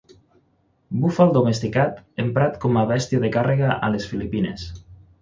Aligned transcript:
Búfal 1.03 1.33
domesticat, 1.35 2.01
emprat 2.25 2.59
com 2.67 2.83
a 2.83 2.87
bèstia 2.95 3.23
de 3.27 3.33
càrrega 3.39 3.73
a 3.89 3.95
les 3.97 4.13
Filipines. 4.15 4.71